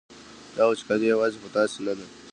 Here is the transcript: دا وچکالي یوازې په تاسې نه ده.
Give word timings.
دا 0.55 0.63
وچکالي 0.69 1.05
یوازې 1.13 1.37
په 1.43 1.49
تاسې 1.55 1.79
نه 1.87 1.93
ده. 1.97 2.05